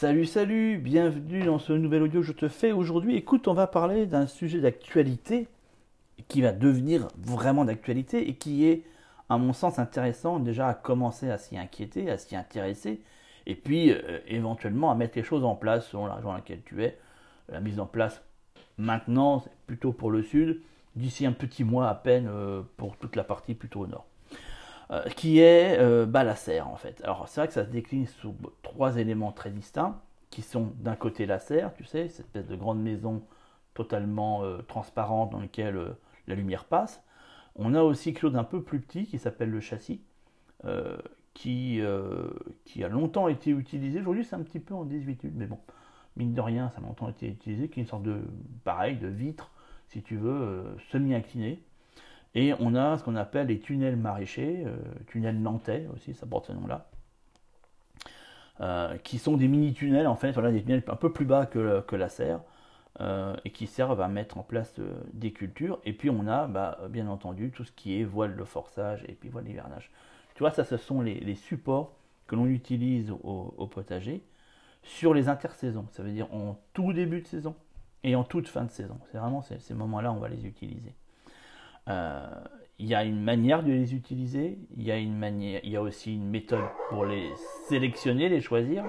Salut, 0.00 0.26
salut, 0.26 0.78
bienvenue 0.78 1.42
dans 1.42 1.58
ce 1.58 1.72
nouvel 1.72 2.02
audio 2.02 2.22
je 2.22 2.30
te 2.30 2.46
fais 2.46 2.70
aujourd'hui. 2.70 3.16
Écoute, 3.16 3.48
on 3.48 3.52
va 3.52 3.66
parler 3.66 4.06
d'un 4.06 4.28
sujet 4.28 4.60
d'actualité 4.60 5.48
qui 6.28 6.40
va 6.40 6.52
devenir 6.52 7.08
vraiment 7.18 7.64
d'actualité 7.64 8.28
et 8.28 8.34
qui 8.34 8.64
est, 8.64 8.84
à 9.28 9.38
mon 9.38 9.52
sens, 9.52 9.80
intéressant 9.80 10.38
déjà 10.38 10.68
à 10.68 10.74
commencer 10.74 11.28
à 11.32 11.36
s'y 11.36 11.58
inquiéter, 11.58 12.12
à 12.12 12.16
s'y 12.16 12.36
intéresser, 12.36 13.00
et 13.46 13.56
puis 13.56 13.90
euh, 13.90 14.20
éventuellement 14.28 14.92
à 14.92 14.94
mettre 14.94 15.18
les 15.18 15.24
choses 15.24 15.42
en 15.42 15.56
place 15.56 15.88
selon 15.88 16.06
la 16.06 16.14
région 16.14 16.28
dans 16.28 16.36
laquelle 16.36 16.62
tu 16.64 16.84
es. 16.84 16.96
La 17.48 17.58
mise 17.58 17.80
en 17.80 17.86
place 17.86 18.22
maintenant, 18.76 19.42
plutôt 19.66 19.90
pour 19.90 20.12
le 20.12 20.22
sud, 20.22 20.60
d'ici 20.94 21.26
un 21.26 21.32
petit 21.32 21.64
mois 21.64 21.88
à 21.88 21.96
peine 21.96 22.28
euh, 22.30 22.62
pour 22.76 22.96
toute 22.98 23.16
la 23.16 23.24
partie 23.24 23.54
plutôt 23.54 23.80
au 23.80 23.88
nord. 23.88 24.06
Euh, 24.90 25.02
qui 25.10 25.40
est 25.40 25.78
euh, 25.78 26.06
la 26.10 26.34
serre 26.34 26.66
en 26.68 26.76
fait. 26.76 27.02
Alors 27.04 27.28
c'est 27.28 27.42
vrai 27.42 27.48
que 27.48 27.52
ça 27.52 27.66
se 27.66 27.68
décline 27.68 28.06
sous 28.06 28.34
trois 28.62 28.96
éléments 28.96 29.32
très 29.32 29.50
distincts, 29.50 30.00
qui 30.30 30.40
sont 30.40 30.72
d'un 30.76 30.96
côté 30.96 31.26
la 31.26 31.38
serre, 31.38 31.74
tu 31.74 31.84
sais, 31.84 32.08
cette 32.08 32.26
espèce 32.26 32.48
de 32.48 32.56
grande 32.56 32.80
maison 32.80 33.22
totalement 33.74 34.44
euh, 34.44 34.62
transparente 34.62 35.30
dans 35.30 35.40
laquelle 35.40 35.94
la 36.26 36.34
lumière 36.34 36.64
passe. 36.64 37.02
On 37.54 37.74
a 37.74 37.82
aussi 37.82 38.14
quelque 38.14 38.22
chose 38.22 38.32
d'un 38.32 38.44
peu 38.44 38.62
plus 38.62 38.80
petit 38.80 39.04
qui 39.04 39.18
s'appelle 39.18 39.50
le 39.50 39.60
châssis, 39.60 40.00
qui, 41.34 41.80
qui 42.64 42.84
a 42.84 42.88
longtemps 42.88 43.28
été 43.28 43.50
utilisé. 43.50 44.00
Aujourd'hui 44.00 44.24
c'est 44.24 44.36
un 44.36 44.42
petit 44.42 44.60
peu 44.60 44.74
en 44.74 44.84
désuétude, 44.84 45.34
mais 45.36 45.46
bon, 45.46 45.58
mine 46.16 46.34
de 46.34 46.40
rien, 46.40 46.70
ça 46.70 46.78
a 46.78 46.80
longtemps 46.80 47.08
été 47.08 47.28
utilisé, 47.28 47.68
qui 47.68 47.80
est 47.80 47.82
une 47.82 47.88
sorte 47.88 48.04
de, 48.04 48.22
pareil, 48.64 48.96
de 48.96 49.08
vitre, 49.08 49.50
si 49.88 50.02
tu 50.02 50.16
veux, 50.16 50.64
semi-inclinée, 50.92 51.62
et 52.34 52.54
on 52.60 52.74
a 52.74 52.98
ce 52.98 53.04
qu'on 53.04 53.16
appelle 53.16 53.46
les 53.46 53.58
tunnels 53.58 53.96
maraîchers, 53.96 54.62
euh, 54.66 54.76
tunnels 55.06 55.40
nantais 55.40 55.86
aussi, 55.94 56.14
ça 56.14 56.26
porte 56.26 56.46
ce 56.46 56.52
nom-là, 56.52 56.88
euh, 58.60 58.96
qui 58.98 59.18
sont 59.18 59.36
des 59.36 59.48
mini-tunnels, 59.48 60.06
en 60.06 60.16
fait, 60.16 60.32
voilà, 60.32 60.50
des 60.52 60.62
tunnels 60.62 60.82
un 60.88 60.96
peu 60.96 61.12
plus 61.12 61.24
bas 61.24 61.46
que, 61.46 61.96
la 61.96 62.08
serre, 62.08 62.40
euh, 63.00 63.34
et 63.44 63.50
qui 63.50 63.66
servent 63.66 64.00
à 64.00 64.08
mettre 64.08 64.36
en 64.38 64.42
place 64.42 64.74
des 65.12 65.32
cultures. 65.32 65.80
Et 65.84 65.92
puis 65.92 66.10
on 66.10 66.26
a, 66.26 66.46
bah, 66.46 66.78
bien 66.90 67.08
entendu, 67.08 67.50
tout 67.50 67.64
ce 67.64 67.72
qui 67.72 68.00
est 68.00 68.04
voile 68.04 68.36
de 68.36 68.44
forçage 68.44 69.04
et 69.08 69.12
puis 69.14 69.30
voile 69.30 69.44
d'hivernage. 69.44 69.90
Tu 70.34 70.40
vois, 70.42 70.50
ça, 70.50 70.64
ce 70.64 70.76
sont 70.76 71.00
les, 71.00 71.34
supports 71.34 71.96
que 72.26 72.36
l'on 72.36 72.46
utilise 72.46 73.10
au, 73.10 73.66
potager 73.66 74.22
sur 74.82 75.14
les 75.14 75.28
intersaisons. 75.28 75.86
Ça 75.92 76.02
veut 76.02 76.12
dire 76.12 76.32
en 76.32 76.60
tout 76.74 76.92
début 76.92 77.22
de 77.22 77.26
saison 77.26 77.56
et 78.04 78.14
en 78.14 78.22
toute 78.22 78.48
fin 78.48 78.64
de 78.64 78.70
saison. 78.70 78.98
C'est 79.10 79.18
vraiment 79.18 79.42
ces 79.42 79.74
moments-là, 79.74 80.12
on 80.12 80.18
va 80.18 80.28
les 80.28 80.46
utiliser. 80.46 80.94
Euh, 81.88 82.26
il 82.78 82.86
y 82.86 82.94
a 82.94 83.02
une 83.02 83.20
manière 83.20 83.64
de 83.64 83.72
les 83.72 83.94
utiliser, 83.94 84.58
il 84.76 84.84
y 84.84 84.92
a, 84.92 84.98
une 84.98 85.16
manière, 85.16 85.60
il 85.64 85.70
y 85.70 85.76
a 85.76 85.82
aussi 85.82 86.14
une 86.14 86.28
méthode 86.28 86.64
pour 86.90 87.06
les 87.06 87.32
sélectionner, 87.68 88.28
les 88.28 88.40
choisir. 88.40 88.84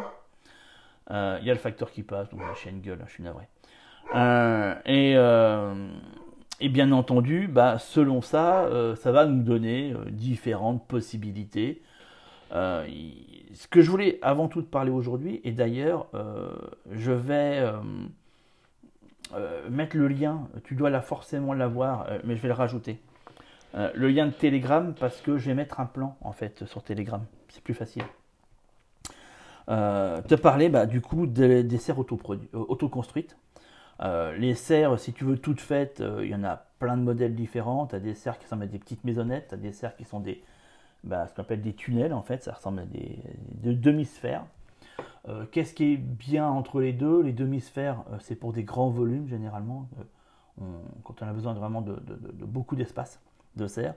Euh, 1.09 1.39
il 1.41 1.47
y 1.47 1.49
a 1.49 1.53
le 1.53 1.59
facteur 1.59 1.91
qui 1.91 2.03
passe, 2.03 2.29
donc 2.29 2.41
la 2.41 2.53
chaîne 2.53 2.81
gueule, 2.81 2.99
hein, 3.01 3.05
je 3.07 3.13
suis 3.13 3.23
navré. 3.23 3.45
Euh, 4.15 5.89
et, 6.59 6.69
bien 6.69 6.91
entendu, 6.91 7.47
bah, 7.47 7.79
selon 7.79 8.21
ça, 8.21 8.69
ça 8.95 9.11
va 9.11 9.25
nous 9.25 9.41
donner 9.41 9.95
différentes 10.11 10.87
possibilités. 10.87 11.81
ce 12.51 13.67
que 13.71 13.81
je 13.81 13.89
voulais 13.89 14.19
avant 14.21 14.47
tout 14.49 14.61
parler 14.61 14.91
aujourd'hui, 14.91 15.41
et 15.43 15.51
d'ailleurs, 15.51 16.09
je 16.91 17.11
vais 17.11 17.63
euh, 19.35 19.69
mettre 19.69 19.95
le 19.95 20.07
lien, 20.07 20.47
tu 20.63 20.75
dois 20.75 21.01
forcément 21.01 21.53
l'avoir, 21.53 22.07
euh, 22.09 22.19
mais 22.23 22.35
je 22.35 22.41
vais 22.41 22.47
le 22.47 22.53
rajouter. 22.53 22.99
Euh, 23.75 23.91
le 23.93 24.09
lien 24.09 24.25
de 24.25 24.31
Telegram 24.31 24.95
parce 24.99 25.21
que 25.21 25.37
je 25.37 25.45
vais 25.45 25.53
mettre 25.53 25.79
un 25.79 25.85
plan 25.85 26.17
en 26.21 26.31
fait 26.31 26.65
sur 26.65 26.81
Telegram, 26.81 27.23
c'est 27.49 27.63
plus 27.63 27.75
facile. 27.75 28.03
te 29.67 30.35
parler 30.35 30.69
bah, 30.69 30.87
du 30.87 31.01
coup 31.01 31.27
des, 31.27 31.77
serres 31.77 31.99
auto-construites. 31.99 33.37
les 34.01 34.55
serres, 34.55 34.99
si 34.99 35.13
tu 35.13 35.23
veux 35.23 35.37
toutes 35.37 35.61
faites, 35.61 36.03
il 36.21 36.27
y 36.27 36.33
en 36.33 36.43
a 36.43 36.65
plein 36.79 36.97
de 36.97 37.03
modèles 37.03 37.35
différents. 37.35 37.85
Tu 37.85 37.95
as 37.95 37.99
des 37.99 38.15
serres 38.15 38.39
qui 38.39 38.45
ressemblent 38.45 38.63
à 38.63 38.67
des 38.67 38.79
petites 38.79 39.03
maisonnettes, 39.03 39.49
tu 39.49 39.53
as 39.53 39.57
des 39.57 39.73
serres 39.73 39.95
qui 39.95 40.05
sont 40.05 40.19
des, 40.19 40.41
bah, 41.03 41.27
ce 41.27 41.35
qu'on 41.35 41.43
appelle 41.43 41.61
des 41.61 41.73
tunnels 41.73 42.13
en 42.13 42.23
fait, 42.23 42.43
ça 42.43 42.53
ressemble 42.53 42.79
à 42.79 42.85
des, 42.85 43.19
des 43.53 43.75
demi-sphères. 43.75 44.45
Euh, 45.29 45.45
qu'est-ce 45.51 45.73
qui 45.73 45.93
est 45.93 45.97
bien 45.97 46.47
entre 46.47 46.81
les 46.81 46.93
deux? 46.93 47.21
Les 47.21 47.33
demi-sphères, 47.33 48.03
euh, 48.11 48.17
c'est 48.19 48.35
pour 48.35 48.53
des 48.53 48.63
grands 48.63 48.89
volumes 48.89 49.27
généralement, 49.27 49.87
euh, 49.99 50.63
quand 51.03 51.21
on 51.21 51.27
a 51.27 51.33
besoin 51.33 51.53
vraiment 51.53 51.81
de, 51.81 52.01
beaucoup 52.45 52.75
d'espace 52.75 53.21
de 53.55 53.67
serre. 53.67 53.95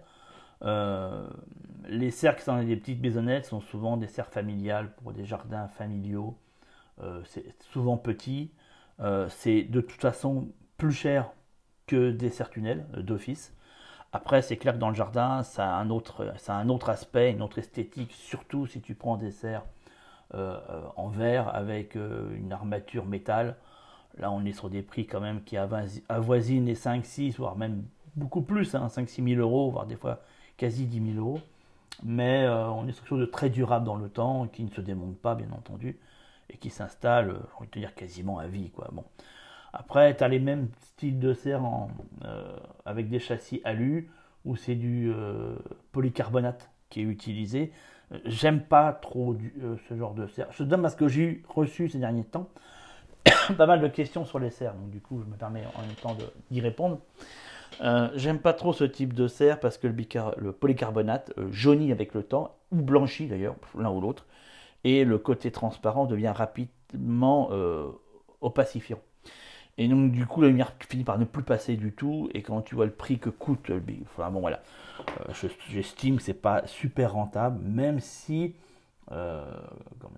les 1.88 2.10
serres 2.10 2.36
qui 2.36 2.44
sont 2.44 2.62
des 2.62 2.76
petites 2.76 3.00
maisonnettes 3.00 3.46
sont 3.46 3.60
souvent 3.60 3.96
des 3.96 4.06
serres 4.06 4.28
familiales 4.28 4.94
pour 4.96 5.12
des 5.12 5.24
jardins 5.24 5.66
familiaux. 5.66 6.36
c'est 7.24 7.60
souvent 7.72 7.96
petit. 7.96 8.52
c'est 9.28 9.64
de 9.64 9.80
toute 9.80 10.00
façon 10.00 10.48
plus 10.78 10.92
cher 10.92 11.32
que 11.88 12.12
des 12.12 12.30
serres 12.30 12.50
tunnels 12.50 12.86
d'office. 12.96 13.52
Après, 14.12 14.40
c'est 14.40 14.56
clair 14.56 14.74
que 14.74 14.78
dans 14.78 14.90
le 14.90 14.94
jardin, 14.94 15.42
ça 15.42 15.74
a, 15.76 15.80
un 15.80 15.90
autre, 15.90 16.90
aspect, 16.90 17.32
une 17.32 17.42
autre 17.42 17.58
esthétique, 17.58 18.12
surtout 18.12 18.66
si 18.68 18.80
tu 18.80 18.94
prends 18.94 19.16
des 19.16 19.32
serres 19.32 19.64
en 20.34 21.08
verre 21.08 21.54
avec 21.54 21.96
euh, 21.96 22.34
une 22.36 22.52
armature 22.52 23.06
métal. 23.06 23.56
Là, 24.18 24.30
on 24.30 24.44
est 24.44 24.52
sur 24.52 24.70
des 24.70 24.82
prix 24.82 25.06
quand 25.06 25.20
même 25.20 25.42
qui 25.42 25.56
avoisinent 25.56 26.66
les 26.66 26.74
5, 26.74 27.04
6, 27.04 27.36
voire 27.38 27.56
même 27.56 27.84
beaucoup 28.16 28.42
plus, 28.42 28.74
hein, 28.74 28.88
5, 28.88 29.08
6 29.08 29.22
000 29.34 29.40
euros, 29.40 29.70
voire 29.70 29.86
des 29.86 29.96
fois 29.96 30.20
quasi 30.56 30.86
10 30.86 31.14
000 31.14 31.26
euros. 31.26 31.40
Mais 32.02 32.44
euh, 32.44 32.68
on 32.70 32.86
est 32.88 32.92
sur 32.92 33.02
quelque 33.02 33.08
chose 33.08 33.20
de 33.20 33.26
très 33.26 33.50
durable 33.50 33.86
dans 33.86 33.96
le 33.96 34.08
temps, 34.08 34.46
qui 34.48 34.64
ne 34.64 34.70
se 34.70 34.80
démonte 34.80 35.16
pas, 35.18 35.34
bien 35.34 35.50
entendu, 35.52 35.98
et 36.50 36.56
qui 36.56 36.70
s'installe, 36.70 37.28
j'ai 37.28 37.56
envie 37.56 37.66
de 37.66 37.70
te 37.70 37.78
dire, 37.78 37.94
quasiment 37.94 38.38
à 38.38 38.46
vie. 38.46 38.70
Quoi. 38.70 38.88
Bon. 38.92 39.04
Après, 39.72 40.14
tu 40.16 40.24
as 40.24 40.28
les 40.28 40.40
mêmes 40.40 40.68
styles 40.80 41.18
de 41.18 41.32
serre 41.32 41.62
avec 42.84 43.08
des 43.08 43.18
châssis 43.18 43.62
alu, 43.64 44.10
où 44.44 44.56
c'est 44.56 44.74
du 44.74 45.10
polycarbonate 45.92 46.70
qui 46.90 47.00
est 47.00 47.04
utilisé. 47.04 47.72
J'aime 48.24 48.60
pas 48.60 48.92
trop 48.92 49.34
euh, 49.34 49.76
ce 49.88 49.96
genre 49.96 50.14
de 50.14 50.26
serre. 50.26 50.48
Je 50.52 50.64
donne 50.64 50.82
parce 50.82 50.94
que 50.94 51.08
j'ai 51.08 51.42
reçu 51.48 51.88
ces 51.88 51.98
derniers 51.98 52.24
temps 52.24 52.48
pas 53.56 53.66
mal 53.66 53.80
de 53.80 53.88
questions 53.88 54.24
sur 54.24 54.38
les 54.38 54.50
serres, 54.50 54.74
donc 54.74 54.90
du 54.90 55.00
coup 55.00 55.20
je 55.24 55.30
me 55.30 55.36
permets 55.36 55.64
en 55.74 55.80
même 55.82 55.94
temps 56.00 56.16
d'y 56.50 56.60
répondre. 56.60 56.98
Euh, 57.80 58.10
j'aime 58.16 58.38
pas 58.38 58.52
trop 58.52 58.72
ce 58.72 58.84
type 58.84 59.14
de 59.14 59.28
serre 59.28 59.58
parce 59.60 59.78
que 59.78 59.86
le, 59.86 59.94
le 60.36 60.52
polycarbonate 60.52 61.32
euh, 61.38 61.50
jaunit 61.50 61.92
avec 61.92 62.14
le 62.14 62.22
temps, 62.22 62.56
ou 62.70 62.82
blanchit 62.82 63.26
d'ailleurs, 63.26 63.54
l'un 63.78 63.90
ou 63.90 64.00
l'autre, 64.00 64.26
et 64.84 65.04
le 65.04 65.18
côté 65.18 65.50
transparent 65.50 66.06
devient 66.06 66.32
rapidement 66.34 67.50
opacifiant. 68.40 68.98
Et 69.78 69.88
donc, 69.88 70.12
du 70.12 70.26
coup, 70.26 70.42
la 70.42 70.48
lumière 70.48 70.72
finit 70.88 71.04
par 71.04 71.18
ne 71.18 71.24
plus 71.24 71.42
passer 71.42 71.76
du 71.76 71.92
tout. 71.92 72.28
Et 72.34 72.42
quand 72.42 72.60
tu 72.62 72.74
vois 72.74 72.84
le 72.84 72.92
prix 72.92 73.18
que 73.18 73.30
coûte 73.30 73.68
le 73.68 73.82
enfin, 74.02 74.30
bon, 74.30 74.40
voilà. 74.40 74.62
Euh, 75.00 75.48
j'estime 75.70 76.16
que 76.16 76.22
c'est 76.22 76.34
pas 76.34 76.66
super 76.66 77.12
rentable, 77.14 77.58
même 77.62 77.98
si 78.00 78.54
euh, 79.10 79.44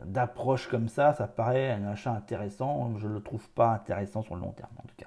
d'approche 0.04 0.68
comme 0.68 0.88
ça, 0.88 1.14
ça 1.14 1.26
paraît 1.26 1.70
un 1.70 1.86
achat 1.86 2.12
intéressant. 2.12 2.96
Je 2.98 3.06
ne 3.06 3.14
le 3.14 3.22
trouve 3.22 3.48
pas 3.50 3.68
intéressant 3.68 4.22
sur 4.22 4.34
le 4.34 4.40
long 4.40 4.52
terme, 4.52 4.72
en 4.78 4.82
tout 4.82 4.96
cas. 4.96 5.06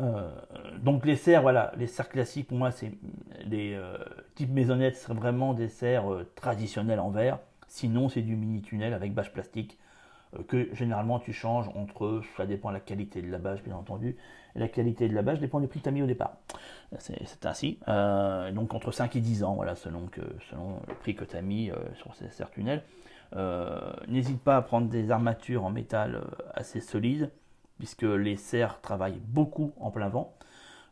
Euh, 0.00 0.30
donc 0.78 1.04
les 1.04 1.16
serres, 1.16 1.42
voilà, 1.42 1.72
les 1.76 1.86
serres 1.86 2.08
classiques 2.08 2.48
pour 2.48 2.56
moi 2.56 2.70
c'est 2.70 2.92
les 3.44 3.78
types 4.34 4.50
maisonnettes 4.50 4.96
seraient 4.96 5.12
vraiment 5.12 5.52
des 5.52 5.68
serres 5.68 6.24
traditionnelles 6.36 7.00
en 7.00 7.10
verre. 7.10 7.38
Sinon 7.68 8.08
c'est 8.08 8.22
du 8.22 8.34
mini 8.34 8.62
tunnel 8.62 8.94
avec 8.94 9.12
bâche 9.12 9.30
plastique 9.30 9.78
que 10.48 10.68
généralement 10.74 11.18
tu 11.18 11.32
changes 11.32 11.68
entre, 11.74 12.22
ça 12.36 12.46
dépend 12.46 12.68
de 12.68 12.74
la 12.74 12.80
qualité 12.80 13.22
de 13.22 13.30
la 13.30 13.38
bâche 13.38 13.62
bien 13.62 13.76
entendu, 13.76 14.16
la 14.54 14.68
qualité 14.68 15.08
de 15.08 15.14
la 15.14 15.22
bâche 15.22 15.38
dépend 15.38 15.60
du 15.60 15.68
prix 15.68 15.80
que 15.80 15.84
tu 15.84 15.88
as 15.88 15.92
mis 15.92 16.02
au 16.02 16.06
départ. 16.06 16.36
C'est 16.98 17.46
ainsi. 17.46 17.78
Euh, 17.88 18.50
donc 18.52 18.74
entre 18.74 18.90
5 18.92 19.14
et 19.16 19.20
10 19.20 19.44
ans, 19.44 19.54
voilà, 19.54 19.74
selon, 19.74 20.06
que, 20.06 20.22
selon 20.50 20.80
le 20.88 20.94
prix 20.94 21.14
que 21.14 21.24
tu 21.24 21.36
as 21.36 21.42
mis 21.42 21.70
euh, 21.70 21.76
sur 21.94 22.14
ces 22.14 22.28
serres 22.30 22.50
tunnels. 22.50 22.82
N'hésite 24.08 24.42
pas 24.42 24.56
à 24.56 24.62
prendre 24.62 24.88
des 24.88 25.10
armatures 25.10 25.64
en 25.64 25.70
métal 25.70 26.20
assez 26.54 26.80
solides, 26.80 27.30
puisque 27.78 28.02
les 28.02 28.36
serres 28.36 28.80
travaillent 28.80 29.20
beaucoup 29.24 29.72
en 29.80 29.90
plein 29.90 30.08
vent. 30.08 30.34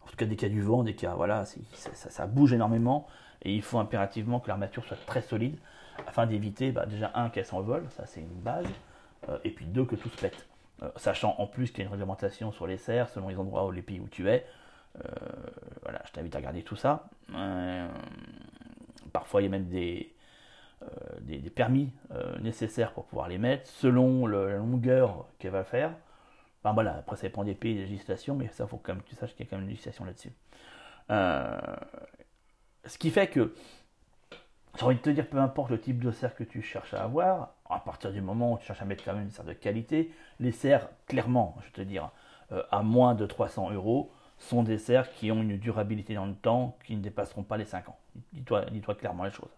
En 0.03 0.11
tout 0.11 0.17
cas, 0.17 0.25
des 0.25 0.37
cas 0.37 0.49
du 0.49 0.63
vent, 0.63 0.83
des 0.83 0.95
cas, 0.95 1.15
voilà, 1.15 1.45
ça, 1.45 1.91
ça, 1.93 2.27
bouge 2.27 2.55
énormément, 2.55 3.07
et 3.43 3.55
il 3.55 3.61
faut 3.61 3.79
impérativement 3.79 4.41
que 4.41 4.49
l'armature 4.49 4.85
soit 4.85 4.97
très 5.05 5.21
solide, 5.21 5.59
afin 6.07 6.27
d'éviter, 6.27 6.73
bah, 6.73 6.87
déjà, 6.87 7.11
un, 7.15 7.29
qu'elle 7.29 7.45
s'envole, 7.45 7.85
ça 7.91 8.07
c'est 8.07 8.21
une 8.21 8.41
base, 8.41 8.65
euh, 8.65 8.71
et 9.45 9.51
puis 9.51 9.67
deux, 9.67 9.85
que 9.85 9.97
tout 9.97 10.09
se 10.09 10.21
pète. 10.21 10.49
Euh, 10.83 10.91
sachant 10.95 11.35
en 11.39 11.47
plus 11.49 11.71
qu'il 11.71 11.79
y 11.79 11.83
a 11.83 11.87
une 11.87 11.91
réglementation 11.91 12.53
sur 12.53 12.69
les 12.69 12.79
serres 12.79 13.09
selon 13.09 13.29
les 13.29 13.37
endroits 13.37 13.67
ou 13.67 13.73
les 13.73 13.83
pays 13.83 13.99
où 13.99 14.09
tu 14.09 14.29
es. 14.31 14.47
Euh, 14.97 15.09
voilà, 15.83 16.01
je 16.07 16.13
t'invite 16.13 16.35
à 16.35 16.39
regarder 16.39 16.63
tout 16.63 16.77
ça. 16.77 17.09
parfois, 19.13 19.43
il 19.43 19.45
y 19.45 19.49
a 19.49 19.51
même 19.51 19.69
des, 19.69 20.15
permis 21.55 21.93
nécessaires 22.41 22.93
pour 22.93 23.07
pouvoir 23.07 23.29
les 23.29 23.39
mettre, 23.39 23.67
selon 23.67 24.27
la 24.27 24.57
longueur 24.57 25.27
qu'elle 25.39 25.51
va 25.51 25.65
faire. 25.65 25.93
Enfin 26.63 26.73
voilà, 26.75 26.97
après 26.99 27.17
ça 27.17 27.23
dépend 27.23 27.45
des 27.45 27.55
pays, 27.55 27.75
des 27.75 27.83
législations, 27.83 28.35
mais 28.35 28.49
ça 28.49 28.67
faut 28.67 28.79
quand 28.79 28.95
même 28.95 29.03
que 29.03 29.09
tu 29.09 29.17
saches 29.17 29.35
qu'il 29.35 29.47
y 29.47 29.49
a 29.49 29.51
quand 29.51 29.57
même 29.57 29.65
une 29.65 29.71
législation 29.71 30.05
là-dessus. 30.05 30.33
ce 32.85 32.99
qui 32.99 33.11
fait 33.11 33.29
que 33.29 33.55
j'ai 34.77 34.85
envie 34.85 34.97
de 34.97 35.01
te 35.01 35.11
dire, 35.11 35.29
peu 35.29 35.39
importe 35.39 35.71
le 35.71 35.81
type 35.81 36.03
de 36.05 36.13
serre 36.13 36.37
que 36.37 36.45
tu 36.45 36.63
cherches 36.63 36.95
à 36.95 37.03
avoir, 37.03 37.55
à 37.69 37.81
partir 37.81 38.13
du 38.13 38.21
moment 38.21 38.55
où 38.55 38.59
tu 38.59 38.67
cherches 38.67 38.83
à 38.83 38.85
mettre 38.85 39.05
quand 39.05 39.13
même 39.13 39.25
une 39.25 39.31
serre 39.31 39.45
de 39.45 39.53
qualité, 39.53 40.13
les 40.41 40.53
serres, 40.53 40.89
clairement, 41.07 41.57
je 41.67 41.71
te 41.71 41.81
dire, 41.81 42.11
euh, 42.53 42.63
à 42.71 42.83
moins 42.83 43.15
de 43.15 43.27
300 43.27 43.73
euros, 43.73 44.11
sont 44.39 44.63
des 44.63 44.79
serres 44.79 45.11
qui 45.13 45.31
ont 45.31 45.43
une 45.43 45.59
durabilité 45.59 46.15
dans 46.15 46.27
le 46.27 46.35
temps 46.35 46.79
qui 46.85 46.97
ne 46.97 47.03
dépasseront 47.03 47.43
pas 47.43 47.57
les 47.57 47.65
5 47.65 47.89
ans. 47.89 47.99
Dis-toi 48.33 48.65
dis 48.71 48.81
clairement 48.81 49.25
les 49.25 49.31
choses. 49.31 49.51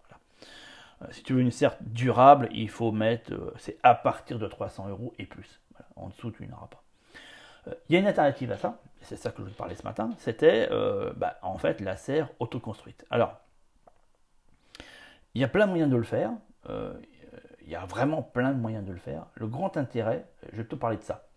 Euh, 1.01 1.05
si 1.11 1.23
tu 1.23 1.33
veux 1.33 1.41
une 1.41 1.51
serre 1.51 1.77
durable, 1.81 2.49
il 2.51 2.69
faut 2.69 2.91
mettre, 2.91 3.33
euh, 3.33 3.53
c'est 3.57 3.77
à 3.83 3.95
partir 3.95 4.39
de 4.39 4.47
300 4.47 4.89
euros 4.89 5.13
et 5.17 5.25
plus. 5.25 5.61
En 5.95 6.09
dessous, 6.09 6.31
tu 6.31 6.45
n'auras 6.47 6.67
pas. 6.67 6.83
Il 7.89 7.93
y 7.93 7.95
a 7.95 7.99
une 7.99 8.07
alternative 8.07 8.51
à 8.51 8.57
ça, 8.57 8.81
c'est 9.01 9.15
ça 9.15 9.29
que 9.29 9.37
je 9.37 9.43
voulais 9.43 9.53
parler 9.53 9.75
ce 9.75 9.83
matin, 9.83 10.09
c'était 10.17 10.67
bah, 11.15 11.37
en 11.43 11.59
fait 11.59 11.79
la 11.79 11.95
serre 11.95 12.27
autoconstruite. 12.39 13.05
Alors, 13.11 13.37
il 15.35 15.41
y 15.41 15.43
a 15.43 15.47
plein 15.47 15.67
de 15.67 15.69
moyens 15.69 15.91
de 15.91 15.95
le 15.95 16.03
faire 16.03 16.31
y 17.71 17.75
a 17.75 17.85
vraiment 17.85 18.21
plein 18.21 18.51
de 18.51 18.59
moyens 18.59 18.85
de 18.85 18.91
le 18.91 18.97
faire. 18.97 19.27
Le 19.35 19.47
grand 19.47 19.77
intérêt, 19.77 20.25
je 20.51 20.57
vais 20.57 20.67
te 20.67 20.75
parler 20.75 20.97
de 20.97 21.03
ça. 21.03 21.27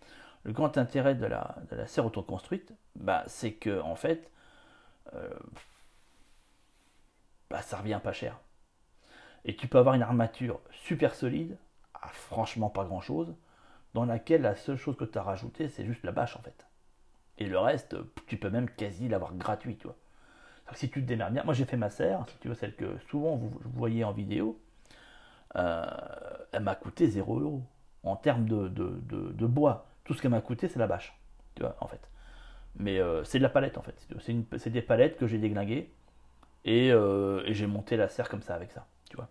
Le 0.43 0.53
grand 0.53 0.77
intérêt 0.77 1.15
de 1.15 1.27
la, 1.27 1.57
de 1.71 1.77
la 1.77 1.87
serre 1.87 2.07
autoconstruite, 2.07 2.73
bah, 2.97 3.25
c'est 3.27 3.53
que 3.53 3.81
en 3.81 3.95
fait, 3.95 4.31
euh, 5.15 5.31
bah, 7.51 7.63
ça 7.63 7.79
revient 7.79 8.01
pas 8.03 8.13
cher. 8.13 8.41
Et 9.45 9.57
tu 9.57 9.69
peux 9.69 9.79
avoir 9.79 9.95
une 9.95 10.03
armature 10.03 10.61
super 10.71 11.15
solide, 11.15 11.57
franchement 12.13 12.71
pas 12.71 12.85
grand 12.85 13.01
chose, 13.01 13.35
dans 13.95 14.05
laquelle 14.05 14.43
la 14.43 14.57
seule 14.57 14.77
chose 14.77 14.97
que 14.97 15.05
tu 15.05 15.17
as 15.19 15.23
rajouté, 15.23 15.69
c'est 15.69 15.85
juste 15.85 16.03
la 16.05 16.13
bâche 16.13 16.37
en 16.37 16.41
fait. 16.41 16.67
Et 17.39 17.47
le 17.47 17.59
reste, 17.59 17.97
tu 18.27 18.37
peux 18.37 18.51
même 18.51 18.69
quasi 18.71 19.09
l'avoir 19.09 19.35
gratuit. 19.35 19.79
Si 20.73 20.91
tu 20.91 21.03
te 21.03 21.07
démerdes 21.07 21.33
bien, 21.33 21.45
moi 21.45 21.55
j'ai 21.55 21.65
fait 21.65 21.77
ma 21.77 21.91
serre, 21.91 22.25
si 22.29 22.39
tu 22.39 22.49
veux, 22.49 22.55
celle 22.55 22.75
que 22.75 22.99
souvent 23.11 23.37
vous 23.37 23.53
voyez 23.65 24.03
en 24.03 24.13
vidéo, 24.13 24.61
euh, 25.57 25.85
elle 26.53 26.63
m'a 26.63 26.75
coûté 26.75 27.07
0 27.07 27.41
euros 27.41 27.63
en 28.03 28.17
termes 28.17 28.47
de, 28.47 28.69
de, 28.69 29.47
bois. 29.47 29.87
Tout 30.05 30.15
ce 30.15 30.23
qu'elle 30.23 30.31
m'a 30.31 30.41
coûté, 30.41 30.69
c'est 30.69 30.79
la 30.79 30.87
bâche, 30.87 31.17
tu 31.55 31.63
vois, 31.63 31.77
en 31.81 31.87
fait. 31.87 32.01
Mais 32.77 32.99
euh, 32.99 33.25
c'est 33.25 33.39
de 33.39 33.43
la 33.43 33.49
palette, 33.49 33.79
en 33.79 33.83
fait. 33.83 33.95
C'est 34.59 34.71
des 34.71 34.83
palettes 34.83 35.17
que 35.17 35.27
j'ai 35.27 35.39
déglinguées 35.39 35.91
euh, 36.67 37.43
et, 37.47 37.55
j'ai 37.55 37.67
monté 37.67 37.97
la 37.97 38.09
serre 38.09 38.29
comme 38.29 38.43
ça 38.43 38.55
avec 38.55 38.73
ça, 38.73 38.87
tu 39.09 39.17
vois. 39.17 39.29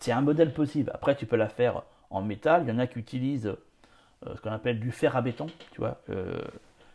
C'est 0.00 0.12
un 0.12 0.20
modèle 0.20 0.52
possible. 0.52 0.90
Après, 0.94 1.14
tu 1.14 1.26
peux 1.26 1.36
la 1.36 1.48
faire 1.48 1.82
en 2.10 2.22
métal. 2.22 2.62
Il 2.64 2.68
y 2.68 2.72
en 2.72 2.78
a 2.78 2.86
qui 2.86 2.98
utilisent 2.98 3.54
ce 4.24 4.40
qu'on 4.40 4.50
appelle 4.50 4.80
du 4.80 4.90
fer 4.90 5.16
à 5.16 5.22
béton, 5.22 5.46
tu 5.70 5.80
vois. 5.80 6.00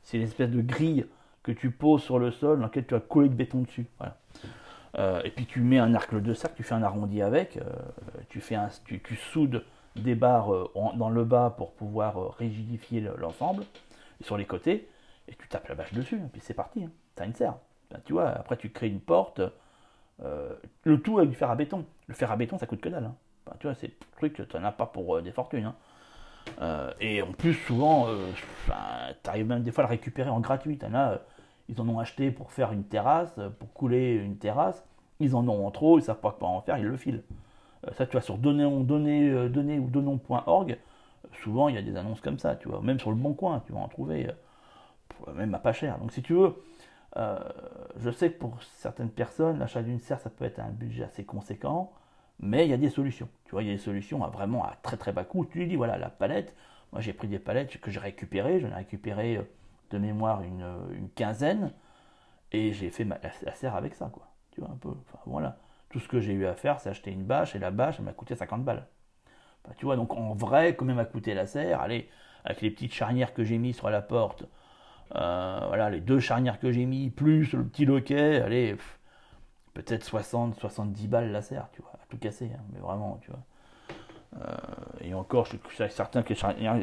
c'est 0.03 0.17
une 0.17 0.23
espèce 0.23 0.49
de 0.49 0.61
grille 0.61 1.05
que 1.43 1.53
tu 1.53 1.71
poses 1.71 2.03
sur 2.03 2.19
le 2.19 2.31
sol 2.31 2.57
dans 2.57 2.63
laquelle 2.63 2.85
tu 2.85 2.95
as 2.95 2.99
collé 2.99 3.29
de 3.29 3.33
béton 3.33 3.61
dessus. 3.61 3.87
Voilà. 3.97 4.17
Euh, 4.95 5.21
et 5.23 5.31
puis 5.31 5.45
tu 5.45 5.61
mets 5.61 5.79
un 5.79 5.93
arc 5.93 6.13
de 6.15 6.33
cercle, 6.33 6.55
tu 6.57 6.63
fais 6.63 6.73
un 6.73 6.83
arrondi 6.83 7.21
avec, 7.21 7.57
euh, 7.57 7.63
tu, 8.29 8.41
fais 8.41 8.55
un, 8.55 8.69
tu, 8.85 9.15
soudes 9.15 9.63
des 9.95 10.15
barres 10.15 10.53
euh, 10.53 10.71
dans 10.95 11.09
le 11.09 11.23
bas 11.23 11.53
pour 11.55 11.73
pouvoir 11.73 12.35
rigidifier 12.37 13.07
l'ensemble, 13.17 13.63
sur 14.21 14.37
les 14.37 14.45
côtés, 14.45 14.89
et 15.27 15.35
tu 15.35 15.47
tapes 15.47 15.67
la 15.67 15.75
bâche 15.75 15.93
dessus, 15.93 16.15
et 16.15 16.29
puis 16.31 16.41
c'est 16.41 16.53
parti, 16.53 16.83
hein. 16.83 16.91
tu 17.15 17.23
as 17.23 17.25
une 17.25 17.35
serre. 17.35 17.55
Ben, 17.91 17.99
tu 18.05 18.13
vois, 18.13 18.29
après 18.29 18.57
tu 18.57 18.69
crées 18.69 18.87
une 18.87 18.99
porte, 19.01 19.41
le 20.19 21.01
tout 21.01 21.19
avec 21.19 21.29
du 21.29 21.35
fer 21.35 21.49
à 21.49 21.55
béton. 21.55 21.85
Le 22.07 22.13
fer 22.13 22.31
à 22.31 22.35
béton, 22.35 22.57
ça 22.57 22.65
coûte 22.65 22.81
que 22.81 22.89
dalle. 22.89 23.05
Hein. 23.05 23.15
Ben, 23.45 23.53
tu 23.59 23.67
vois, 23.67 23.75
c'est 23.75 23.91
truc 24.17 24.33
que 24.33 24.43
tu 24.43 24.57
n'en 24.57 24.63
as 24.63 24.71
pas 24.71 24.87
pour 24.87 25.21
des 25.21 25.31
fortunes. 25.31 25.71
Hein. 26.59 26.93
et 26.99 27.21
en 27.21 27.33
plus, 27.33 27.53
souvent, 27.53 28.07
tu 28.65 29.29
arrives 29.29 29.45
même 29.45 29.63
des 29.63 29.71
fois 29.71 29.83
à 29.83 29.87
le 29.87 29.91
récupérer 29.91 30.29
en 30.29 30.39
gratuit. 30.39 30.79
Ils 31.69 31.81
en 31.81 31.89
ont 31.89 31.99
acheté 31.99 32.31
pour 32.31 32.51
faire 32.51 32.71
une 32.71 32.83
terrasse, 32.83 33.39
pour 33.59 33.73
couler 33.73 34.13
une 34.13 34.37
terrasse 34.37 34.83
ils 35.19 35.35
en 35.35 35.47
ont 35.47 35.65
en 35.65 35.71
trop, 35.71 35.99
ils 35.99 36.03
savent 36.03 36.19
pas 36.19 36.35
quoi 36.37 36.49
en 36.49 36.61
faire, 36.61 36.77
ils 36.77 36.85
le 36.85 36.97
filent. 36.97 37.23
Euh, 37.85 37.91
ça, 37.93 38.05
tu 38.05 38.13
vois, 38.13 38.21
sur 38.21 38.37
données, 38.37 38.69
données, 38.83 39.29
euh, 39.29 39.49
données 39.49 39.79
ou 39.79 39.87
donon.org, 39.89 40.77
souvent 41.43 41.69
il 41.69 41.75
y 41.75 41.77
a 41.77 41.81
des 41.81 41.95
annonces 41.95 42.21
comme 42.21 42.39
ça, 42.39 42.55
tu 42.55 42.67
vois. 42.67 42.81
Même 42.81 42.99
sur 42.99 43.11
le 43.11 43.17
bon 43.17 43.33
coin, 43.33 43.61
tu 43.65 43.73
vas 43.73 43.79
en 43.79 43.87
trouver, 43.87 44.27
euh, 44.27 45.33
même 45.33 45.53
à 45.53 45.59
pas 45.59 45.73
cher. 45.73 45.97
Donc 45.99 46.11
si 46.11 46.21
tu 46.21 46.33
veux, 46.33 46.55
je 47.99 48.11
sais 48.11 48.31
que 48.31 48.37
pour 48.37 48.61
certaines 48.61 49.09
personnes, 49.09 49.57
l'achat 49.57 49.81
d'une 49.81 49.99
serre, 49.99 50.19
ça 50.19 50.29
peut 50.29 50.45
être 50.45 50.59
un 50.59 50.69
budget 50.69 51.03
assez 51.03 51.23
conséquent, 51.23 51.91
mais 52.39 52.65
il 52.65 52.69
y 52.69 52.73
a 52.73 52.77
des 52.77 52.89
solutions. 52.89 53.27
Tu 53.45 53.51
vois, 53.51 53.63
il 53.63 53.69
y 53.69 53.71
a 53.71 53.73
des 53.73 53.79
solutions 53.81 54.23
à 54.23 54.27
vraiment 54.27 54.63
à 54.63 54.75
très 54.83 54.97
très 54.97 55.11
bas 55.11 55.23
coût. 55.23 55.45
Tu 55.45 55.57
lui 55.57 55.67
dis, 55.67 55.75
voilà, 55.75 55.97
la 55.97 56.09
palette, 56.09 56.53
moi 56.91 57.01
j'ai 57.01 57.13
pris 57.13 57.27
des 57.27 57.39
palettes 57.39 57.79
que 57.79 57.89
j'ai 57.89 57.99
récupérées, 57.99 58.59
j'en 58.59 58.69
ai 58.69 58.75
récupéré 58.75 59.41
de 59.89 59.97
mémoire 59.97 60.41
une, 60.43 61.09
quinzaine, 61.15 61.71
et 62.51 62.73
j'ai 62.73 62.89
fait 62.89 63.05
la 63.05 63.55
serre 63.55 63.75
avec 63.75 63.93
ça, 63.95 64.09
quoi 64.13 64.27
un 64.65 64.75
peu. 64.75 64.89
Enfin, 64.89 65.19
voilà. 65.25 65.57
Tout 65.89 65.99
ce 65.99 66.07
que 66.07 66.19
j'ai 66.19 66.33
eu 66.33 66.45
à 66.45 66.53
faire, 66.53 66.79
c'est 66.79 66.89
acheter 66.89 67.11
une 67.11 67.23
bâche, 67.23 67.55
et 67.55 67.59
la 67.59 67.71
bâche, 67.71 67.99
m'a 67.99 68.13
coûté 68.13 68.35
50 68.35 68.63
balles. 68.63 68.85
Tu 69.77 69.85
vois, 69.85 69.97
donc 69.97 70.13
en 70.13 70.33
vrai, 70.33 70.75
combien 70.75 70.95
m'a 70.95 71.05
coûté 71.05 71.33
la 71.33 71.45
serre 71.45 71.81
Allez, 71.81 72.09
avec 72.45 72.61
les 72.61 72.71
petites 72.71 72.93
charnières 72.93 73.33
que 73.33 73.43
j'ai 73.43 73.57
mis 73.57 73.73
sur 73.73 73.89
la 73.89 74.01
porte, 74.01 74.45
euh, 75.15 75.59
voilà, 75.67 75.89
les 75.89 75.99
deux 75.99 76.19
charnières 76.19 76.59
que 76.59 76.71
j'ai 76.71 76.85
mis, 76.85 77.09
plus 77.09 77.51
le 77.53 77.65
petit 77.65 77.83
loquet, 77.85 78.41
allez, 78.41 78.77
peut-être 79.73 80.03
60, 80.03 80.55
70 80.55 81.07
balles 81.07 81.31
la 81.31 81.41
serre, 81.41 81.67
tu 81.73 81.81
vois, 81.81 81.91
à 82.01 82.05
tout 82.09 82.17
casser, 82.17 82.49
hein, 82.53 82.61
mais 82.73 82.79
vraiment, 82.79 83.19
tu 83.21 83.31
vois. 83.31 83.41
Euh, 84.41 84.55
et 85.01 85.13
encore, 85.13 85.45
je 85.45 85.51
suis 85.57 85.89
certain 85.89 86.23
que 86.23 86.33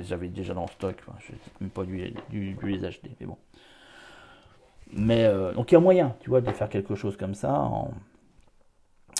j'avais 0.02 0.28
déjà 0.28 0.54
dans 0.54 0.62
le 0.62 0.68
stock, 0.68 0.96
je 1.20 1.32
n'ai 1.32 1.38
même 1.60 1.70
pas 1.70 1.84
dû, 1.84 2.56
les 2.62 2.84
acheter, 2.84 3.10
mais 3.20 3.26
bon. 3.26 3.36
Mais 4.92 5.24
euh, 5.24 5.52
donc 5.52 5.72
il 5.72 5.74
y 5.74 5.76
a 5.76 5.80
moyen, 5.80 6.14
tu 6.20 6.30
vois, 6.30 6.40
de 6.40 6.50
faire 6.50 6.68
quelque 6.68 6.94
chose 6.94 7.16
comme 7.16 7.34
ça. 7.34 7.70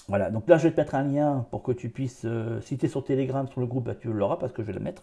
Voilà, 0.08 0.31
donc 0.31 0.48
là 0.48 0.58
je 0.58 0.64
vais 0.64 0.70
te 0.72 0.81
mettre 0.81 0.94
un 0.94 1.04
lien 1.04 1.46
pour 1.50 1.62
que 1.62 1.72
tu 1.72 1.88
puisses, 1.88 2.25
euh, 2.25 2.60
si 2.60 2.76
tu 2.76 2.86
es 2.86 2.88
sur 2.88 3.04
Telegram, 3.04 3.48
sur 3.48 3.60
le 3.60 3.66
groupe, 3.66 3.84
bah, 3.84 3.94
tu 3.94 4.12
l'auras 4.12 4.36
parce 4.36 4.52
que 4.52 4.62
je 4.62 4.69
vais 4.69 4.75
le 4.75 4.81
mettre. 4.81 5.02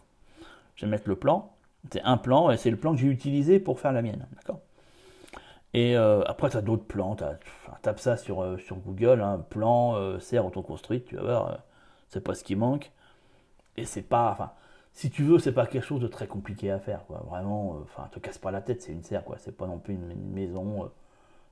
Je 0.75 0.85
vais 0.85 0.91
mettre 0.91 1.09
le 1.09 1.15
plan. 1.15 1.53
C'est 1.91 2.01
un 2.03 2.17
plan 2.17 2.51
et 2.51 2.57
c'est 2.57 2.69
le 2.69 2.77
plan 2.77 2.93
que 2.93 2.99
j'ai 2.99 3.07
utilisé 3.07 3.59
pour 3.59 3.79
faire 3.79 3.91
la 3.91 4.01
mienne. 4.01 4.27
D'accord? 4.35 4.59
Et 5.73 5.95
après, 5.95 6.49
tu 6.49 6.57
as 6.57 6.61
d'autres 6.61 6.83
plans. 6.83 7.15
tape 7.81 7.99
ça 7.99 8.17
sur, 8.17 8.45
Google, 8.85 9.21
hein, 9.21 9.43
plan 9.49 10.19
serre 10.19 10.45
autoconstruite, 10.45 11.05
tu 11.05 11.15
vas 11.15 11.21
voir, 11.21 11.59
c'est 12.09 12.21
pas 12.21 12.35
ce 12.35 12.43
qui 12.43 12.55
manque. 12.55 12.91
Et 13.81 13.85
c'est 13.85 14.03
pas. 14.03 14.31
Enfin, 14.31 14.51
si 14.93 15.09
tu 15.09 15.23
veux, 15.23 15.39
c'est 15.39 15.53
pas 15.53 15.65
quelque 15.65 15.83
chose 15.83 16.01
de 16.01 16.07
très 16.07 16.27
compliqué 16.27 16.69
à 16.69 16.79
faire. 16.79 17.01
Vraiment, 17.09 17.75
euh, 17.75 17.79
enfin, 17.83 18.07
te 18.11 18.19
casse 18.19 18.37
pas 18.37 18.51
la 18.51 18.61
tête, 18.61 18.81
c'est 18.81 18.91
une 18.91 19.03
serre, 19.03 19.23
quoi. 19.23 19.37
C'est 19.39 19.55
pas 19.55 19.65
non 19.67 19.79
plus 19.79 19.95
une, 19.95 20.31
maison 20.31 20.83
euh, 20.83 20.87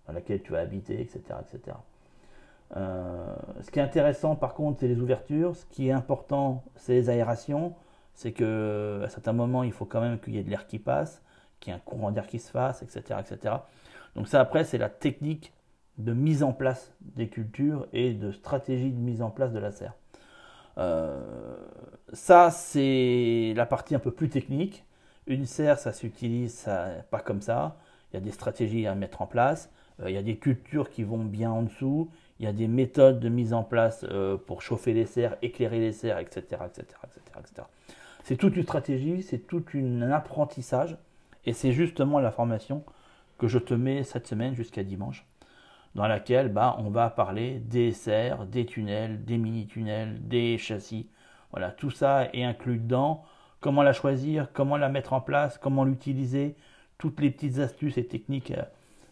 dans 0.08 0.14
laquelle 0.14 0.42
tu 0.42 0.52
vas 0.52 0.60
habiter, 0.60 1.02
etc., 1.02 1.22
etc. 1.42 1.78
Euh, 2.78 3.36
ce 3.62 3.72
qui 3.72 3.80
est 3.80 3.82
intéressant, 3.82 4.36
par 4.36 4.54
contre, 4.54 4.82
c'est 4.82 4.88
les 4.88 5.00
ouvertures. 5.00 5.56
Ce 5.56 5.66
qui 5.66 5.88
est 5.88 5.92
important, 5.92 6.64
c'est 6.76 6.94
les 6.94 7.10
aérations. 7.10 7.74
C'est 8.14 8.32
que 8.32 9.02
à 9.04 9.10
certains 9.10 9.34
moments, 9.34 9.64
il 9.64 9.72
faut 9.72 9.86
quand 9.86 10.02
même 10.02 10.20
qu'il 10.20 10.36
y 10.36 10.40
ait 10.40 10.44
de 10.44 10.50
l'air 10.50 10.68
qui 10.68 10.78
passe, 10.78 11.24
qu'il 11.60 11.72
y 11.72 11.76
ait 11.76 11.80
un 11.80 11.82
courant 11.82 12.12
d'air 12.12 12.28
qui 12.28 12.38
se 12.38 12.52
fasse, 12.52 12.84
etc., 12.84 13.20
etc. 13.20 13.56
Donc 14.16 14.28
ça, 14.28 14.40
après, 14.40 14.66
c'est 14.66 14.78
la 14.78 14.90
technique 14.90 15.54
de 15.98 16.14
mise 16.14 16.44
en 16.44 16.54
place 16.54 16.94
des 17.02 17.28
cultures 17.28 17.88
et 17.92 18.14
de 18.14 18.32
stratégie 18.32 18.92
de 18.92 19.00
mise 19.00 19.22
en 19.22 19.32
place 19.32 19.52
de 19.52 19.60
la 19.60 19.72
serre. 19.72 19.94
Euh, 20.80 21.20
ça, 22.14 22.52
c'est 22.52 23.54
la 23.56 23.66
partie 23.66 23.96
un 23.96 24.00
peu 24.00 24.12
plus 24.12 24.30
technique. 24.30 24.86
Une 25.28 25.46
serre, 25.46 25.78
ça 25.78 25.94
s'utilise 25.94 26.68
pas 27.12 27.20
comme 27.20 27.42
ça. 27.42 27.78
Il 28.12 28.16
y 28.16 28.18
a 28.18 28.22
des 28.22 28.32
stratégies 28.32 28.88
à 28.88 28.96
mettre 28.96 29.22
en 29.22 29.28
place. 29.28 29.70
Euh, 30.02 30.10
il 30.10 30.16
y 30.16 30.18
a 30.18 30.24
des 30.24 30.38
cultures 30.38 30.90
qui 30.90 31.04
vont 31.04 31.24
bien 31.24 31.52
en 31.52 31.64
dessous. 31.64 32.10
Il 32.40 32.46
y 32.46 32.48
a 32.48 32.54
des 32.54 32.68
méthodes 32.68 33.20
de 33.20 33.30
mise 33.30 33.54
en 33.54 33.64
place 33.64 34.06
euh, 34.10 34.38
pour 34.38 34.62
chauffer 34.62 34.94
les 34.94 35.06
serres, 35.06 35.36
éclairer 35.42 35.80
les 35.80 35.92
serres, 35.92 36.20
etc. 36.20 36.42
etc., 36.66 36.86
etc., 37.04 37.68
C'est 38.24 38.38
toute 38.38 38.56
une 38.56 38.64
stratégie, 38.64 39.22
c'est 39.22 39.40
tout 39.40 39.64
un 39.76 40.12
apprentissage. 40.12 40.98
Et 41.46 41.54
c'est 41.54 41.74
justement 41.74 42.20
la 42.20 42.32
formation 42.32 42.84
que 43.38 43.48
je 43.48 43.60
te 43.60 43.74
mets 43.74 44.04
cette 44.04 44.28
semaine 44.28 44.56
jusqu'à 44.56 44.84
dimanche 44.84 45.26
dans 45.96 46.08
laquelle 46.08 46.50
bah, 46.50 46.76
on 46.80 46.90
va 46.90 47.10
parler 47.10 47.60
des 47.60 47.92
serres, 47.92 48.46
des 48.46 48.66
tunnels, 48.66 49.24
des 49.26 49.38
mini-tunnels, 49.38 50.28
des 50.28 50.58
châssis. 50.58 51.08
Voilà, 51.52 51.72
tout 51.72 51.92
ça 51.92 52.30
est 52.34 52.44
inclus 52.44 52.78
dedans. 52.78 53.24
Comment 53.60 53.84
la 53.84 53.94
choisir, 53.94 54.50
comment 54.54 54.78
la 54.78 54.90
mettre 54.90 55.14
en 55.14 55.22
place, 55.22 55.58
comment 55.58 55.84
l'utiliser, 55.84 56.56
toutes 56.98 57.20
les 57.20 57.32
petites 57.32 57.60
astuces 57.60 57.98
et 57.98 58.06
techniques 58.06 58.52
euh, 58.52 58.64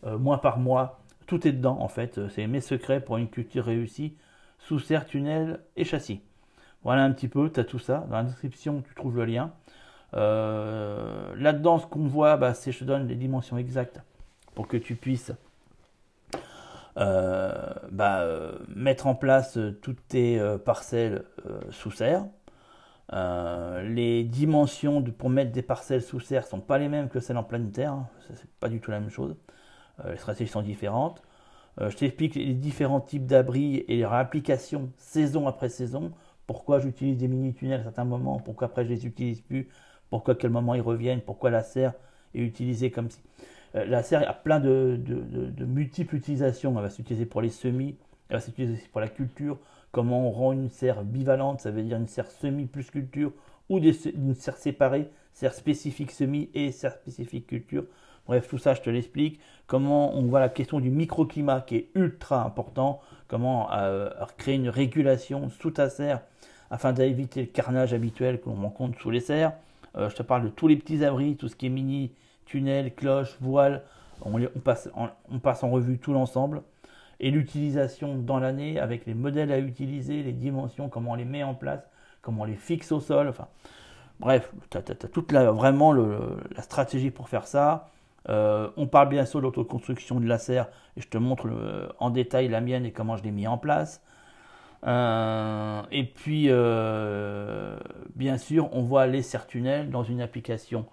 euh, 0.06 0.18
mois 0.18 0.42
par 0.42 0.60
mois, 0.60 1.00
tout 1.26 1.48
est 1.48 1.52
dedans 1.52 1.78
en 1.82 1.88
fait. 1.88 2.28
C'est 2.30 2.48
mes 2.48 2.62
secrets 2.62 3.02
pour 3.02 3.18
une 3.18 3.30
culture 3.30 3.66
réussie 3.66 4.16
sous 4.60 4.80
serre, 4.80 5.06
tunnel 5.06 5.60
et 5.76 5.84
châssis. 5.84 6.22
Voilà 6.84 7.04
un 7.04 7.12
petit 7.12 7.28
peu, 7.28 7.52
tu 7.52 7.60
as 7.60 7.64
tout 7.64 7.80
ça. 7.80 8.06
Dans 8.10 8.18
la 8.18 8.24
description, 8.24 8.82
tu 8.88 8.94
trouves 8.96 9.18
le 9.18 9.26
lien. 9.26 9.52
Euh, 10.14 11.36
là-dedans, 11.36 11.80
ce 11.80 11.88
qu'on 11.88 12.08
voit, 12.08 12.38
bah, 12.38 12.54
c'est 12.54 12.72
je 12.72 12.80
te 12.80 12.84
donne 12.86 13.08
les 13.08 13.16
dimensions 13.16 13.58
exactes 13.58 14.02
pour 14.56 14.68
que 14.68 14.78
tu 14.78 14.96
puisses 14.96 15.34
bah, 16.98 18.22
euh, 18.22 18.58
mettre 18.68 19.08
en 19.08 19.16
place 19.16 19.58
euh, 19.58 19.72
toutes 19.82 20.08
tes 20.08 20.40
parcelles 20.66 21.26
sous 21.70 21.92
serre. 21.92 22.26
les 23.84 24.24
dimensions 24.24 25.04
pour 25.04 25.30
mettre 25.30 25.52
des 25.52 25.62
parcelles 25.62 26.02
sous 26.02 26.20
serre 26.20 26.46
sont 26.46 26.60
pas 26.60 26.78
les 26.78 26.90
mêmes 26.90 27.10
que 27.10 27.20
celles 27.20 27.38
en 27.38 27.44
pleine 27.44 27.72
terre, 27.72 27.94
hein. 27.94 28.08
c'est 28.34 28.50
pas 28.60 28.70
du 28.70 28.80
tout 28.80 28.92
la 28.92 29.00
même 29.00 29.10
chose. 29.10 29.36
les 30.06 30.18
stratégies 30.18 30.52
sont 30.52 30.62
différentes. 30.62 31.22
je 31.80 31.96
t'explique 31.96 32.36
les 32.36 32.54
différents 32.54 33.02
types 33.02 33.26
d'abris 33.26 33.86
et 33.88 33.98
leur 33.98 34.14
application 34.14 34.92
saison 34.98 35.48
après 35.48 35.70
saison 35.70 36.12
pourquoi 36.48 36.80
j'utilise 36.80 37.18
des 37.18 37.28
mini-tunnels 37.28 37.82
à 37.82 37.84
certains 37.84 38.06
moments, 38.06 38.40
pourquoi 38.40 38.68
après 38.68 38.86
je 38.86 38.90
les 38.90 39.06
utilise 39.06 39.42
plus, 39.42 39.68
pourquoi 40.10 40.34
à 40.34 40.38
quel 40.38 40.50
moment 40.50 40.74
ils 40.74 40.82
reviennent, 40.82 41.22
pourquoi 41.22 41.52
la 41.52 41.62
serre 41.62 41.94
est 42.34 42.40
utilisée 42.40 42.90
comme 42.90 43.10
si. 43.10 43.20
Euh, 43.76 43.86
la 43.86 44.04
serre 44.04 44.28
a 44.28 44.34
plein 44.34 44.60
de, 44.60 45.00
multiples 45.60 46.16
utilisations. 46.16 46.74
Elle 46.76 46.84
va 46.84 46.90
s'utiliser 46.90 47.26
pour 47.26 47.42
les 47.42 47.50
semis, 47.50 47.96
elle 48.30 48.38
va 48.38 48.42
s'utiliser 48.42 48.82
pour 48.92 49.02
la 49.02 49.08
culture. 49.08 49.58
Comment 49.92 50.28
on 50.28 50.32
rend 50.32 50.52
une 50.54 50.70
serre 50.70 51.04
bivalente, 51.04 51.62
ça 51.62 51.72
veut 51.72 51.84
dire 51.84 51.98
une 51.98 52.08
serre 52.08 52.30
semi 52.30 52.66
plus 52.66 52.90
culture, 52.90 53.32
ou 53.70 53.80
une 53.80 54.36
serre 54.36 54.58
séparée, 54.58 55.10
serre 55.34 55.54
spécifique 55.54 56.12
semi 56.12 56.50
et 56.54 56.72
serre 56.72 56.94
spécifique 56.94 57.48
culture. 57.48 57.86
Bref, 58.28 58.48
tout 58.50 58.58
ça, 58.58 58.74
je 58.74 58.82
te 58.82 58.90
l'explique. 58.90 59.40
Comment 59.68 60.14
on 60.16 60.24
voit 60.24 60.42
la 60.42 60.50
question 60.50 60.80
du 60.80 60.90
microclimat 60.90 61.62
qui 61.62 61.76
est 61.78 61.90
ultra 61.96 62.44
important. 62.46 63.00
Comment 63.28 63.72
euh, 63.72 64.10
créer 64.38 64.56
une 64.56 64.70
régulation 64.70 65.50
sous 65.50 65.72
ta 65.72 65.90
serre 65.90 66.22
afin 66.70 66.94
d'éviter 66.94 67.42
le 67.42 67.48
carnage 67.48 67.94
habituel 67.94 68.42
que 68.42 68.50
l'on 68.50 68.56
rencontre 68.56 69.00
sous 69.00 69.10
les 69.10 69.20
serres. 69.20 69.54
Euh, 69.96 70.10
je 70.10 70.16
te 70.16 70.24
parle 70.24 70.44
de 70.44 70.50
tous 70.50 70.68
les 70.68 70.76
petits 70.76 71.04
abris, 71.04 71.36
tout 71.36 71.48
ce 71.48 71.56
qui 71.56 71.68
est 71.68 71.70
mini, 71.70 72.12
tunnel, 72.48 72.94
cloche, 72.94 73.38
voile. 73.40 73.84
On, 74.24 74.40
passe, 74.60 74.90
en 75.64 75.70
revue 75.70 76.00
tout 76.00 76.14
l'ensemble. 76.14 76.64
Et 77.20 77.30
l'utilisation 77.32 78.16
dans 78.16 78.40
l'année 78.40 78.80
avec 78.80 79.06
les 79.06 79.14
modèles 79.14 79.52
à 79.52 79.60
utiliser, 79.60 80.24
les 80.24 80.34
dimensions, 80.34 80.90
comment 80.90 81.12
on 81.12 81.16
les 81.16 81.26
met 81.26 81.44
en 81.44 81.54
place, 81.54 81.88
comment 82.22 82.44
on 82.44 82.46
les 82.46 82.56
fixe 82.56 82.92
au 82.92 83.00
sol. 83.00 83.32
Bref, 84.20 84.52
tu 84.70 84.78
as, 84.78 84.82
toute 84.82 85.32
la, 85.32 85.52
vraiment 85.52 85.94
la 85.94 86.62
stratégie 86.62 87.12
pour 87.12 87.30
faire 87.30 87.46
ça. 87.48 87.90
Euh, 88.30 88.70
on 88.76 88.88
parle 88.88 89.10
bien 89.10 89.26
sûr 89.26 89.40
de 89.40 89.46
l'autoconstruction 89.46 90.20
de 90.20 90.28
la 90.28 90.38
serre 90.38 90.68
et 90.98 91.02
je 91.02 91.08
te 91.08 91.18
montre 91.18 91.48
en 92.00 92.10
détail 92.10 92.50
la 92.50 92.60
mienne 92.62 92.86
et 92.86 92.92
comment 92.92 93.16
je 93.16 93.24
l'ai 93.24 93.32
mis 93.32 93.48
en 93.48 93.58
place. 93.58 94.02
Euh, 94.86 95.82
et 95.92 96.04
puis, 96.04 96.46
euh, 96.50 97.78
bien 98.16 98.38
sûr, 98.38 98.70
on 98.74 98.84
voit 98.84 99.08
les 99.08 99.22
serre-tunnels 99.22 99.90
dans 99.90 100.04
une 100.04 100.22
application 100.22 100.86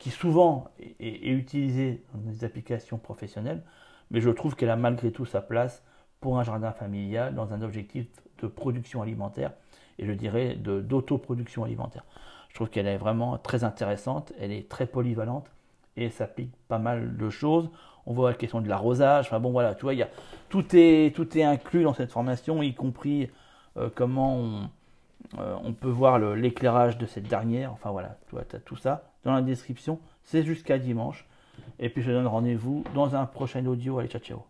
qui 0.00 0.10
souvent 0.10 0.70
est, 0.98 1.28
utilisée 1.28 2.02
dans 2.14 2.20
des 2.32 2.42
applications 2.42 2.98
professionnelles, 2.98 3.62
mais 4.10 4.20
je 4.20 4.30
trouve 4.30 4.56
qu'elle 4.56 4.70
a 4.70 4.76
malgré 4.76 5.12
tout 5.12 5.26
sa 5.26 5.42
place 5.42 5.84
pour 6.20 6.40
un 6.40 6.42
jardin 6.42 6.72
familial 6.72 7.34
dans 7.34 7.52
un 7.52 7.62
objectif 7.62 8.06
de 8.42 8.46
production 8.48 9.02
alimentaire 9.02 9.52
et 9.98 10.06
je 10.06 10.12
dirais 10.12 10.56
d'autoproduction 10.56 11.64
alimentaire. 11.64 12.04
Je 12.48 12.54
trouve 12.54 12.70
qu'elle 12.70 12.86
est 12.86 12.96
vraiment 12.96 13.36
très 13.36 13.62
intéressante, 13.62 14.32
elle 14.40 14.52
est 14.52 14.68
très 14.68 14.86
polyvalente 14.86 15.50
et 15.96 16.08
s'applique 16.08 16.52
pas 16.66 16.78
mal 16.78 17.18
de 17.18 17.30
choses. 17.30 17.68
On 18.06 18.14
voit 18.14 18.30
la 18.30 18.36
question 18.36 18.62
de 18.62 18.68
l'arrosage. 18.68 19.26
Enfin 19.26 19.38
bon, 19.38 19.50
voilà, 19.50 19.74
tu 19.74 19.82
vois, 19.82 19.92
y 19.92 20.02
a, 20.02 20.08
tout, 20.48 20.64
est, 20.72 21.14
tout 21.14 21.36
est 21.36 21.44
inclus 21.44 21.82
dans 21.82 21.92
cette 21.92 22.10
formation, 22.10 22.62
y 22.62 22.74
compris 22.74 23.28
euh, 23.76 23.90
comment 23.94 24.34
on, 24.34 24.70
euh, 25.38 25.56
on, 25.62 25.74
peut 25.74 25.90
voir 25.90 26.18
l'éclairage 26.18 26.96
de 26.96 27.04
cette 27.04 27.28
dernière. 27.28 27.70
Enfin 27.72 27.90
voilà, 27.90 28.16
tu 28.26 28.34
vois, 28.34 28.44
tu 28.44 28.56
as 28.56 28.60
tout 28.60 28.76
ça 28.76 29.09
dans 29.24 29.32
la 29.32 29.42
description. 29.42 29.98
C'est 30.22 30.44
jusqu'à 30.44 30.78
dimanche. 30.78 31.26
Et 31.78 31.88
puis 31.88 32.02
je 32.02 32.10
donne 32.10 32.26
rendez-vous 32.26 32.84
dans 32.94 33.14
un 33.14 33.26
prochain 33.26 33.64
audio. 33.66 33.98
Allez, 33.98 34.08
ciao, 34.08 34.20
ciao. 34.20 34.49